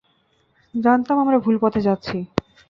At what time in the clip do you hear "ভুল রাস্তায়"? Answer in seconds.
1.39-1.79